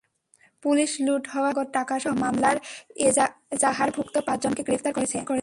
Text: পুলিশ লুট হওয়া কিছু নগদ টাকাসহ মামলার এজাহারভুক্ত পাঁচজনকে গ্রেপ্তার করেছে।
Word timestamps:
পুলিশ 0.63 0.91
লুট 1.01 1.23
হওয়া 1.33 1.49
কিছু 1.49 1.59
নগদ 1.59 1.67
টাকাসহ 1.73 2.13
মামলার 2.15 2.57
এজাহারভুক্ত 3.53 4.15
পাঁচজনকে 4.27 4.61
গ্রেপ্তার 4.63 4.93
করেছে। 4.93 5.17